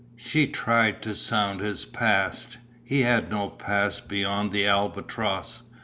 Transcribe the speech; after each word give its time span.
She 0.17 0.47
tried 0.47 1.03
to 1.03 1.13
sound 1.13 1.59
his 1.61 1.85
past. 1.85 2.57
He 2.83 3.01
had 3.01 3.29
no 3.29 3.51
past 3.51 4.09
beyond 4.09 4.51
the 4.51 4.65
Albatross. 4.65 5.61